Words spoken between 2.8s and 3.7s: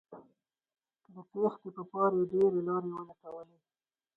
ولټولې